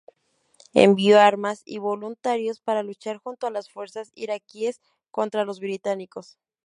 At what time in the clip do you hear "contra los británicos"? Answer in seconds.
5.11-6.39